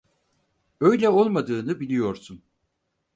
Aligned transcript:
Öyle 0.81 1.09
olmadığını 1.09 1.79
biliyorsun. 1.79 2.43